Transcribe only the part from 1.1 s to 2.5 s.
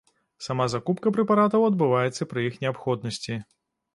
прэпаратаў адбываецца пры